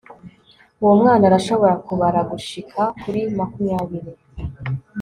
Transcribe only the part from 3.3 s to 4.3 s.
makumyabiri